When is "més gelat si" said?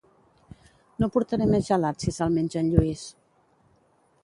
1.51-2.15